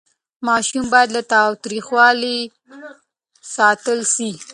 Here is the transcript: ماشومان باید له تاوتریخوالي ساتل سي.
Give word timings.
ماشومان 0.47 0.89
باید 0.93 1.09
له 1.15 1.21
تاوتریخوالي 1.33 2.37
ساتل 3.55 3.99
سي. 4.15 4.29